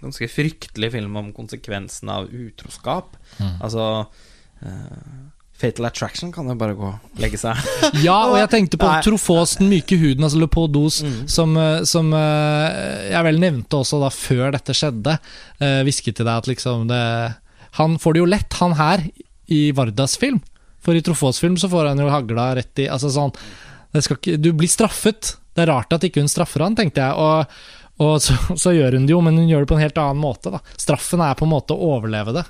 [0.03, 3.15] ganske fryktelig film om konsekvensen av utroskap.
[3.39, 3.53] Mm.
[3.63, 4.07] Altså
[4.63, 5.19] eh,
[5.59, 7.59] Fatal Attraction kan jo bare gå og legge seg.
[8.05, 8.89] Ja, og jeg tenkte på.
[9.05, 11.19] Trofos, den myke huden, altså Le Podos, Mm.
[11.29, 15.17] som, eh, som eh, jeg vel nevnte også da før dette skjedde.
[15.61, 17.03] Uh, Hvisket til deg at liksom det
[17.79, 19.05] Han får det jo lett, han her,
[19.53, 20.41] i Vardas film.
[20.83, 23.31] For i Trofos film så får han jo hagla rett i Altså sånn
[23.95, 25.35] ikke, Du blir straffet.
[25.55, 27.13] Det er rart at ikke hun straffer han, tenkte jeg.
[27.13, 27.45] Og,
[28.03, 30.21] og så, så gjør hun det jo, men hun gjør det på en helt annen
[30.21, 30.49] måte.
[30.53, 30.59] Da.
[30.81, 32.43] Straffen er på en måte å overleve det,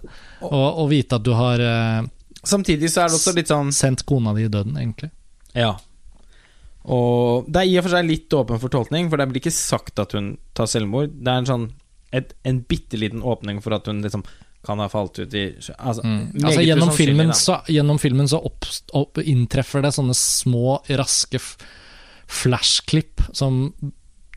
[0.48, 2.00] og, og vite at du har eh,
[2.44, 5.10] Samtidig så er det også litt sånn sendt kona di i døden, egentlig.
[5.56, 5.76] Ja.
[6.84, 9.56] Og det er i og for seg litt åpen for tolkning, for det blir ikke
[9.56, 11.14] sagt at hun tar selvmord.
[11.24, 11.70] Det er en sånn
[12.14, 14.22] et, En bitte liten åpning for at hun liksom
[14.64, 16.44] kan ha falt ut i Altså, mm.
[16.44, 21.42] Altså, gjennom, filmen så, gjennom filmen så opp, opp, inntreffer det sånne små, raske
[22.32, 23.66] flashklipp som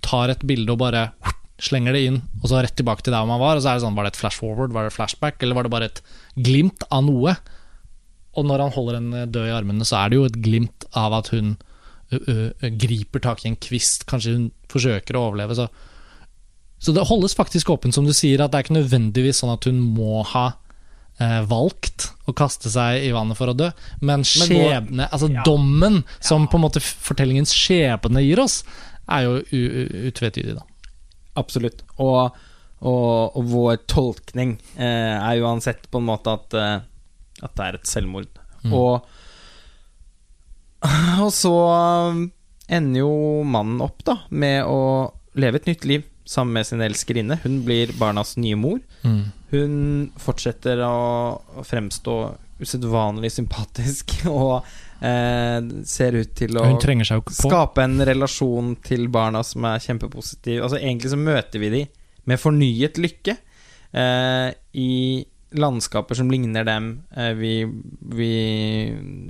[0.04, 1.08] tar et bilde og bare
[1.62, 3.56] slenger det inn, og så rett tilbake til der man var.
[3.56, 5.66] Og så er det sånn, Var det et flash forward, var det flashback, eller var
[5.66, 6.02] det bare et
[6.36, 7.36] glimt av noe?
[8.36, 11.14] Og når han holder henne død i armene, så er det jo et glimt av
[11.16, 11.54] at hun
[12.12, 14.04] ø, ø, griper tak i en kvist.
[14.10, 15.56] Kanskje hun forsøker å overleve.
[15.56, 15.68] Så,
[16.78, 19.66] så det holdes faktisk åpent, som du sier, at det er ikke nødvendigvis sånn at
[19.68, 20.50] hun må ha
[21.20, 23.70] eh, valgt å kaste seg i vannet for å dø,
[24.04, 28.60] men skjebne, altså dommen som på en måte fortellingens skjebne gir oss,
[29.06, 29.38] er jo
[30.10, 30.64] utvetydig, da.
[31.38, 31.84] Absolutt.
[32.02, 32.34] Og,
[32.80, 36.78] og, og vår tolkning eh, er uansett på en måte at, eh,
[37.42, 38.42] at det er et selvmord.
[38.64, 38.74] Mm.
[38.76, 39.06] Og,
[41.24, 41.56] og så
[42.66, 43.12] ender jo
[43.46, 44.80] mannen opp da med å
[45.36, 47.38] leve et nytt liv sammen med sin elskerinne.
[47.44, 48.80] Hun blir barnas nye mor.
[49.06, 49.22] Mm.
[49.52, 49.76] Hun
[50.18, 52.16] fortsetter å fremstå
[52.56, 54.64] usedvanlig sympatisk og
[55.04, 56.66] eh, ser ut til å
[57.36, 60.62] skape en relasjon til barna som er kjempepositiv.
[60.64, 61.84] Altså Egentlig så møter vi de
[62.26, 64.48] med fornyet lykke eh,
[64.82, 64.92] i
[65.54, 67.52] landskaper som ligner dem eh, vi,
[68.16, 68.30] vi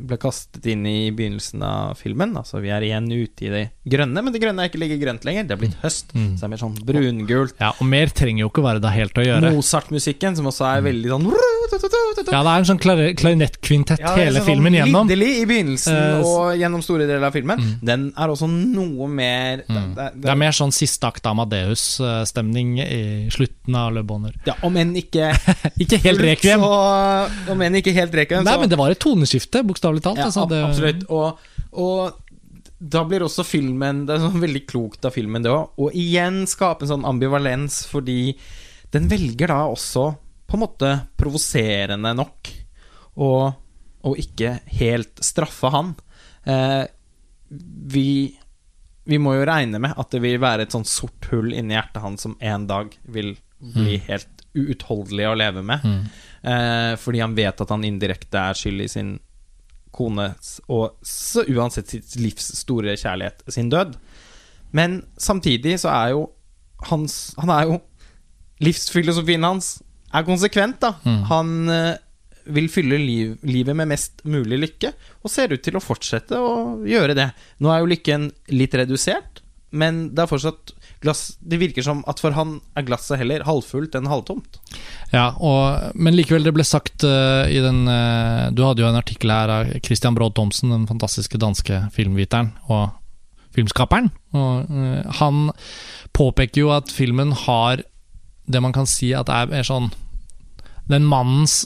[0.07, 2.33] ble kastet inn i i begynnelsen av filmen.
[2.40, 5.26] Altså Vi er igjen ute i det grønne, men det grønne er ikke like grønt
[5.29, 5.44] lenger.
[5.46, 6.33] Det er blitt høst, Mm.
[6.38, 7.52] så det er mer sånn brungult.
[7.61, 9.52] Ja, og mer trenger jo ikke være det helt å gjøre.
[9.55, 14.24] Mozart-musikken, som også er veldig sånn Ja, det er en sånn klari- klarinettkvintett Ja, det
[14.29, 15.07] hele sånn filmen gjennom.
[15.09, 17.59] Lidderlig i begynnelsen uh, og gjennom store deler av filmen.
[17.61, 17.72] Mm.
[17.90, 19.94] Den er også noe mer Mm.
[19.96, 24.33] det, Det er mer sånn siste akt Amadeus-stemning i slutten av Le Bonheur.
[24.46, 25.33] ja, Om enn ikke
[25.83, 26.62] Ikke helt rekviem.
[26.66, 30.21] Og, om enn ikke helt rekviem, Nei, så men det var et toneskifte, bokstavelig talt.
[30.23, 31.05] ja, altså, det, Absolutt.
[31.12, 31.42] Og,
[31.73, 32.23] og
[32.77, 35.77] da blir også filmen Det er sånn veldig klokt av filmen, det òg.
[35.81, 38.37] Og igjen skape en sånn ambivalens, fordi
[38.95, 40.11] den velger da også
[40.47, 42.53] på en måte provoserende nok
[43.16, 43.31] å
[44.21, 45.97] ikke helt straffe han.
[46.47, 46.85] Eh,
[47.51, 48.09] vi
[49.07, 52.03] vi må jo regne med at det vil være et sånn sort hull inni hjertet
[52.03, 55.85] hans som en dag vil bli helt uutholdelig å leve med.
[55.85, 56.03] Mm.
[56.47, 59.16] Eh, fordi han vet at han indirekte er skyld i sin
[59.97, 63.97] kones og så uansett sitt livs store kjærlighet sin død.
[64.77, 66.27] Men samtidig så er jo
[66.90, 67.77] hans Han er jo
[68.61, 69.79] Livsfilosofien hans
[70.16, 70.95] er konsekvent, da.
[71.05, 71.23] Mm.
[71.29, 71.97] Han eh,
[72.57, 76.55] vil fylle liv, livet med mest mulig lykke, og ser ut til å fortsette å
[76.88, 77.27] gjøre det.
[77.61, 79.42] Nå er jo lykken litt redusert,
[79.77, 83.96] men det er fortsatt glass Det virker som at for han er glasset heller halvfullt
[83.98, 84.61] enn halvtomt.
[85.12, 88.98] Ja, og, men likevel, det ble sagt uh, i den uh, Du hadde jo en
[88.98, 92.96] artikkel her av Christian Broad Thomsen, den fantastiske danske filmviteren og
[93.56, 94.11] filmskaperen.
[94.37, 95.50] Og, uh, han
[96.16, 97.85] påpeker jo at filmen har
[98.46, 99.88] det man kan si at er er sånn
[100.87, 101.64] Den mannens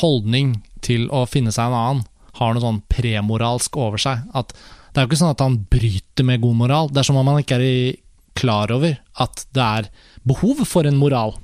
[0.00, 2.06] holdning til å finne seg en annen
[2.38, 4.22] har noe sånn premoralsk over seg.
[4.32, 4.54] At
[4.90, 6.88] det er jo ikke sånn at han bryter med god moral.
[6.90, 7.82] Det er som om han ikke er i,
[8.40, 9.90] klar over at det er
[10.28, 11.36] behov for en moral.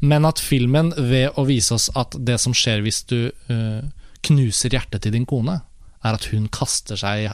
[0.00, 3.18] Men at filmen, ved å vise oss at det som skjer hvis du
[3.50, 3.82] uh,
[4.26, 5.60] knuser hjertet til din kone,
[6.06, 7.28] er at hun kaster seg i,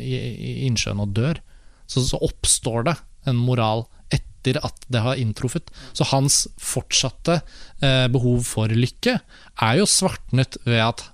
[0.00, 1.40] i, i innsjøen og dør,
[1.86, 2.96] så, så oppstår det
[3.30, 5.70] en moral etter at det har inntruffet.
[5.96, 7.40] Så hans fortsatte
[7.82, 11.06] eh, behov for lykke er jo svartnet ved at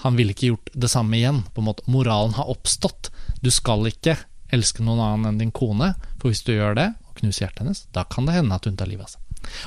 [0.00, 1.42] han ville ikke gjort det samme igjen.
[1.52, 1.84] På en måte.
[1.92, 3.10] Moralen har oppstått.
[3.44, 4.16] Du skal ikke
[4.52, 5.94] elske noen annen enn din kone.
[6.20, 8.76] For hvis du gjør det, og knuser hjertet hennes, da kan det hende at hun
[8.76, 9.20] tar livet av seg.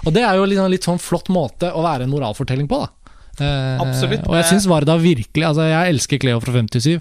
[0.05, 2.89] Og det er jo en litt sånn flott måte å være en moralfortelling på, da.
[3.41, 4.27] Eh, Absolutt.
[4.29, 6.99] Og jeg syns Varda virkelig Altså, jeg elsker Cleo fra 57,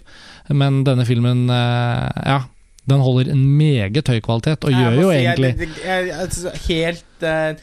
[0.56, 2.38] men denne filmen, eh, ja.
[2.88, 5.50] Den holder en meget høy kvalitet, og Jeg gjør jo si, egentlig
[5.84, 7.54] jeg- jeg- Helt eh,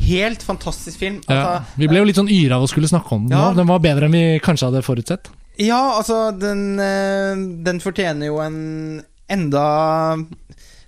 [0.00, 1.20] Helt fantastisk film.
[1.28, 3.50] ja, Altså, Vi ble jo litt sånn yra av å skulle snakke om den Ja.
[3.50, 3.56] nå.
[3.56, 5.28] Den var bedre enn vi kanskje hadde forutsett.
[5.58, 9.64] Ja, altså, den, eh, den fortjener jo en enda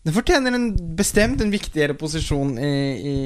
[0.02, 0.64] Den fortjener en
[0.98, 2.70] bestemt en viktigere posisjon i,
[3.12, 3.16] i,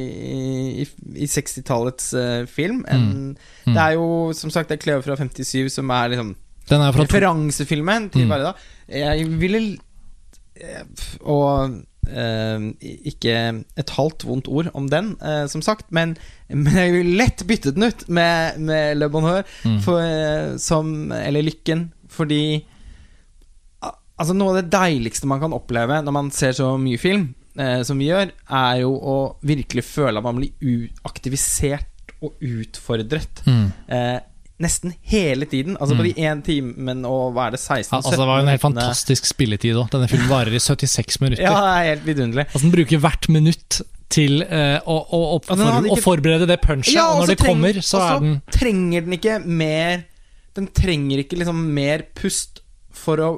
[0.83, 0.87] i,
[1.25, 3.73] i 60-tallets eh, film enn Mm.
[3.75, 6.35] Det er jo som sagt det er Cleo fra 57 som er liksom
[6.69, 8.31] Den er referansefilmen til Mm.
[8.31, 8.53] Varda.
[8.89, 9.63] Jeg ville
[10.57, 10.85] eh,
[11.25, 12.71] Og Uh,
[13.11, 13.33] ikke
[13.83, 16.13] et halvt vondt ord om den, uh, som sagt, men,
[16.49, 19.81] men jeg ville lett byttet den ut med, med Le Bonheur Mm.
[19.83, 22.63] for, uh, som, eller Lykken, fordi
[24.17, 27.27] Altså Noe av det deiligste man kan oppleve når man ser så mye film
[27.59, 31.93] eh, som vi gjør, er jo å virkelig føle at man blir uaktivisert aktivisert
[32.25, 33.43] og utfordret.
[33.45, 33.67] Mm.
[33.93, 34.19] Eh,
[34.63, 35.77] nesten hele tiden.
[35.77, 35.99] Altså Mm.
[36.01, 38.61] på de én timen og hva er det, 16 Ja, altså, det var en helt
[38.63, 39.91] 17 fantastisk spilletid òg.
[39.93, 41.45] Denne filmen varer i 76 minutter.
[41.45, 42.47] Ja, det er helt vidunderlig.
[42.49, 46.61] Altså Den bruker hvert minutt til eh, å, å, å, Og den å forberede det
[46.63, 49.41] punchet, Ja, og og når det kommer, så og så er den trenger den ikke
[49.45, 50.05] mer
[50.55, 52.63] Den trenger ikke liksom mer pust
[52.97, 53.31] for å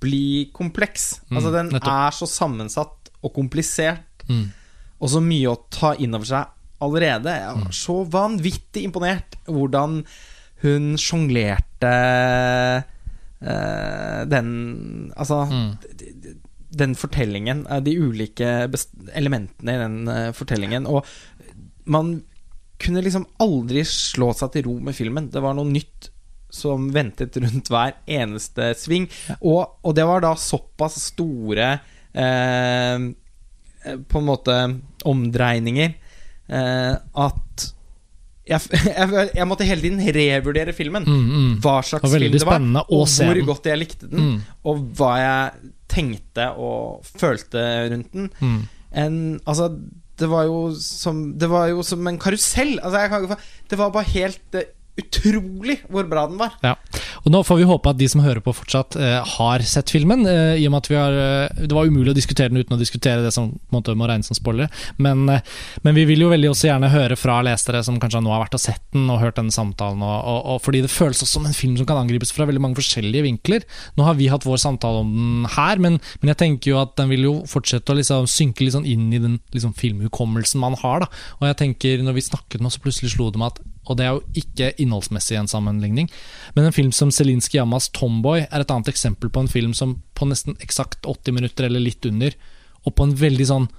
[0.00, 1.20] bli kompleks.
[1.28, 1.92] Mm, altså Den nettopp.
[1.92, 4.46] er så sammensatt og komplisert, mm.
[5.00, 6.46] og så mye å ta inn over seg
[6.80, 7.28] allerede.
[7.36, 7.64] Jeg Mm.
[7.64, 10.04] var så vanvittig imponert hvordan
[10.62, 11.90] hun sjonglerte
[13.42, 15.76] uh, den Altså Mm.
[16.76, 18.68] den fortellingen, eh, de ulike
[19.14, 20.86] elementene i den eh, fortellingen.
[20.86, 21.04] Og
[21.86, 22.22] man
[22.78, 25.30] kunne liksom aldri slå seg til ro med filmen.
[25.32, 26.10] Det var noe nytt
[26.54, 29.08] som ventet rundt hver eneste sving.
[29.40, 31.72] Og, og det var da såpass store
[32.12, 33.04] eh,
[34.10, 34.56] På en måte
[35.08, 35.92] omdreininger
[36.50, 36.94] eh,
[37.26, 37.68] at
[38.50, 41.06] jeg, jeg, jeg måtte hele tiden revurdere filmen.
[41.06, 41.52] Mm, mm.
[41.62, 44.36] Hva slags film det var, og hvor godt jeg likte den Mm.
[44.66, 48.28] og hva jeg tenkte og følte rundt den.
[48.40, 48.60] Mm.
[49.00, 49.68] En, altså,
[50.18, 50.50] det var
[50.82, 52.78] som Det var jo som en karusell.
[52.82, 53.38] Altså, jeg kan,
[53.70, 54.68] det var bare helt eh,
[55.00, 56.54] utrolig hvor bra den var.
[56.64, 56.74] Ja.
[57.24, 60.24] Og Nå får vi håpe at de som hører på fortsatt eh, har sett filmen.
[60.28, 62.76] eh, I og med at vi har eh, Det var umulig å diskutere den uten
[62.76, 64.70] å diskutere det som på en måte må regnes som spoilere.
[64.98, 65.42] Men, eh,
[65.82, 68.56] men vi vil jo veldig også gjerne høre fra lesere som kanskje nå har vært
[68.58, 70.02] og sett den og hørt denne samtalen.
[70.02, 72.62] Og, og, og Fordi det føles også som en film som kan angripes fra veldig
[72.64, 73.66] mange forskjellige vinkler.
[73.98, 76.96] Nå har vi hatt vår samtale om den her, men, men jeg tenker jo at
[77.00, 80.76] den vil jo fortsette å liksom synke litt sånn inn i den liksom filmhukommelsen man
[80.82, 81.04] har.
[81.04, 81.10] da
[81.40, 83.60] Og jeg tenker Når vi snakket nå, så plutselig slo det meg at
[83.90, 86.08] og det er jo ikke innholdsmessig en sammenligning,
[86.54, 89.98] men en film som Zelinskyj Yamas 'Tomboy' er et annet eksempel på en film som
[90.14, 92.36] på nesten eksakt 80 minutter eller litt under,
[92.86, 93.70] og på en veldig sånn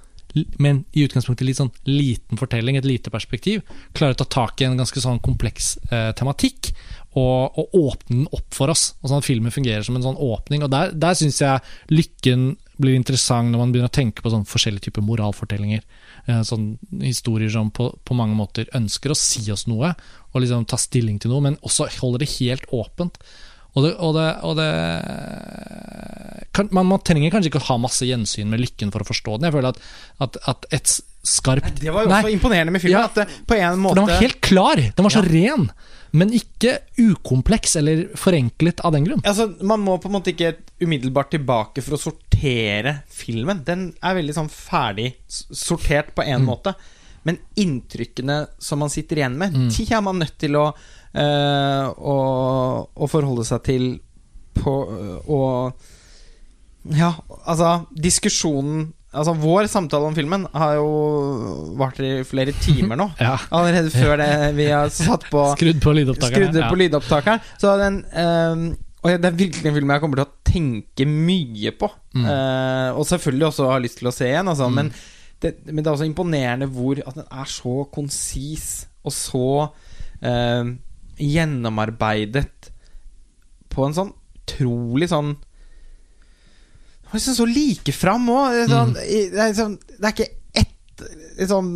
[0.63, 3.65] men i utgangspunktet litt sånn liten fortelling, et lite perspektiv,
[3.97, 6.71] klarer å ta tak i en ganske sånn kompleks eh, tematikk
[7.19, 8.93] og, og åpne den opp for oss.
[9.02, 10.63] Og sånn at Filmen fungerer som en sånn åpning.
[10.63, 11.60] og Der, der syns jeg
[11.91, 15.86] lykken blir interessant når man begynner å tenke på sånn forskjellige typer moralfortellinger.
[16.26, 19.94] Eh, sånn Historier som på, på mange måter ønsker å si oss noe,
[20.32, 23.22] og liksom ta stilling til noe, men også holder det helt åpent.
[23.72, 24.72] Og det, og det, og det
[26.52, 29.38] kan, man, man trenger kanskje ikke å ha masse gjensyn med lykken for å forstå
[29.38, 29.48] den.
[29.48, 29.80] Jeg føler at,
[30.26, 32.99] at, at et skarpt Det var jo Nei, også imponerende med filmen.
[32.99, 33.05] Ja.
[33.07, 34.75] At det på en måte den var helt klar!
[34.95, 35.29] Den var så Ja.
[35.31, 35.67] ren,
[36.13, 39.21] men ikke ukompleks eller forenklet av den grunn.
[39.23, 43.63] Altså, Man må på en måte ikke umiddelbart tilbake for å sortere filmen.
[43.63, 46.45] Den er veldig sånn ferdig sortert på en Mm.
[46.47, 46.75] måte.
[47.23, 49.69] Men inntrykkene som man sitter igjen med, Mm.
[49.69, 50.73] de er man nødt til å,
[51.13, 53.99] øh, å, å forholde seg til
[54.55, 55.73] på Og
[56.89, 57.13] Ja,
[57.45, 60.91] altså Diskusjonen Altså, vår samtale om filmen har jo
[61.80, 63.10] vart i flere timer nå.
[63.19, 63.36] Ja.
[63.52, 66.62] Allerede før det vi har satt på Skrudd på lydopptakeren.
[66.69, 67.43] På lydopptakeren.
[67.60, 68.69] Så den um,
[69.04, 71.89] Og det er virkelig en film jeg kommer til å tenke mye på.
[72.15, 72.24] Mm.
[72.30, 74.69] Uh, og selvfølgelig også har lyst til å se igjen, altså.
[74.69, 74.80] Mm.
[74.80, 74.93] Men,
[75.43, 78.69] det, men det er også imponerende hvor at den er så konsis
[79.02, 79.45] og så
[80.24, 80.71] uh,
[81.19, 82.71] gjennomarbeidet
[83.71, 85.36] på en sånn utrolig sånn
[87.13, 88.54] liksom så like fram òg.
[88.56, 89.32] Det, sånn, Mm.
[89.36, 91.04] det, sånn, det er ikke ett
[91.39, 91.71] liksom,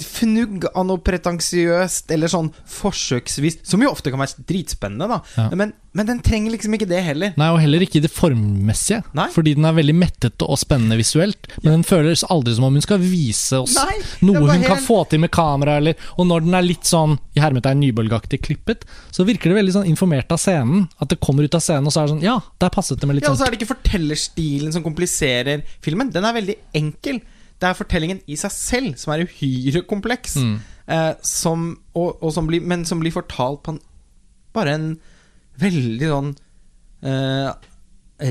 [0.00, 5.18] fnugg av noe pretensiøst eller sånn forsøksvis, som jo ofte kan være dritspennende, da.
[5.36, 5.48] Ja.
[5.58, 7.34] Men, men den trenger liksom ikke det heller.
[7.36, 9.02] Nei, og heller ikke det formmessige.
[9.16, 9.28] Nei.
[9.34, 11.50] Fordi den er veldig mettete og spennende visuelt.
[11.60, 14.80] Men den føles aldri som om hun skal vise oss Nei, noe hun hun kan
[14.82, 15.76] få til med kamera.
[15.82, 19.76] Eller, og når den er litt sånn i hermetegn nybølgeaktig klippet, så virker det veldig
[19.76, 20.88] sånn informert av scenen.
[21.04, 23.10] At det kommer ut av scenen, og så er det sånn Ja, der passet det
[23.10, 26.14] med litt Ja, og så sånn er det ikke fortellerstilen som kompliserer filmen.
[26.14, 27.20] Den er veldig enkel.
[27.62, 30.36] Det er fortellingen i seg selv som er uhyre kompleks.
[30.42, 30.56] Mm.
[30.90, 33.82] Eh, som, og, og som blir, men som blir fortalt på en
[34.52, 34.88] bare en
[35.62, 36.32] veldig sånn
[37.06, 37.50] eh,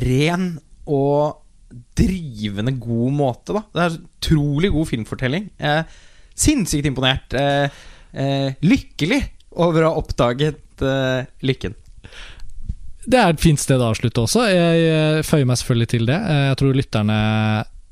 [0.03, 0.47] ren
[0.91, 1.39] og
[1.97, 3.63] drivende god måte, da.
[3.71, 5.47] Det er en utrolig god filmfortelling.
[5.57, 5.99] Eh,
[6.37, 7.35] sinnssykt imponert.
[7.37, 9.21] Eh, eh, lykkelig
[9.61, 11.77] over å ha oppdaget eh, lykken.
[13.01, 14.43] Det er et fint sted å avslutte også.
[14.45, 16.17] Jeg føyer meg selvfølgelig til det.
[16.21, 17.15] Jeg tror lytterne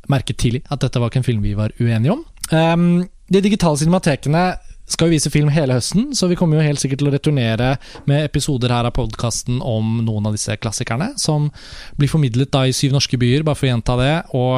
[0.09, 2.25] merket tidlig at dette var ikke en film vi var uenige om.
[2.49, 2.89] Um,
[3.29, 4.47] de digitale cinematekene
[4.89, 7.67] skal jo vise film hele høsten, så vi kommer jo helt sikkert til å returnere
[8.09, 11.45] med episoder her av podkasten om noen av disse klassikerne, som
[11.99, 14.15] blir formidlet da i syv norske byer, bare for å gjenta det.
[14.33, 14.55] Og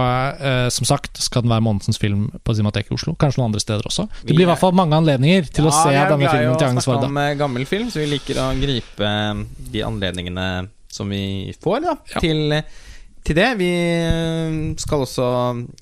[0.48, 3.18] eh, som sagt skal den være månedens film på Cinemateket i Oslo.
[3.20, 4.08] Kanskje noen andre steder også.
[4.24, 6.32] Det blir i hvert fall mange anledninger til å se denne filmen til Agnes Varda.
[6.32, 8.48] Vi er jo glad i å snakke om eh, gammel film, så vi liker å
[8.62, 9.44] gripe eh,
[9.76, 10.48] de anledningene
[10.92, 12.24] som vi får da, Ja.
[12.24, 12.56] til,
[13.26, 13.48] til det.
[13.60, 15.28] Vi eh, skal også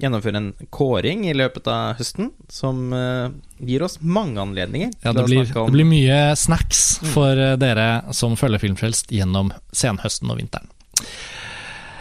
[0.02, 3.32] gjennomføre en kåring i løpet av høsten, som eh,
[3.64, 8.38] gir oss mange anledninger Ja, det blir, det blir mye snacks for eh, dere som
[8.40, 10.72] følger Filmfrelst gjennom senhøsten og vinteren.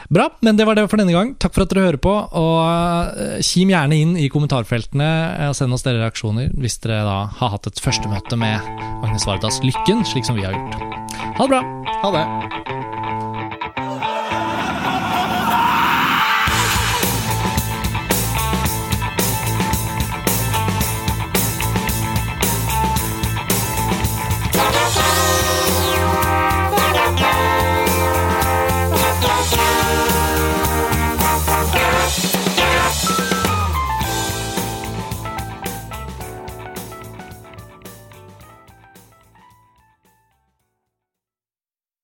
[0.09, 1.34] Bra, men det var det for denne gang.
[1.36, 2.14] Takk for at dere hører på.
[2.41, 5.11] Og kim gjerne inn i kommentarfeltene
[5.51, 8.57] og send oss dere reaksjoner hvis dere da har hatt et førstemøte med
[9.05, 10.80] Agnes Vardas Lykken, slik som vi har gjort.
[11.36, 11.62] Ha det bra!
[12.01, 12.77] Ha det.